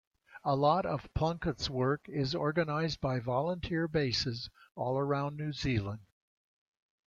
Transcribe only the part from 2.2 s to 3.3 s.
organised by